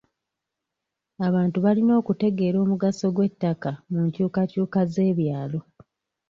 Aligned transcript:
Abantu 1.27 1.57
balina 1.65 1.93
okutegeera 2.01 2.57
omugaso 2.65 3.05
gw'ettaka 3.15 3.71
mu 3.91 3.99
nkyukakyuka 4.05 4.79
z'ebyalo. 4.93 5.59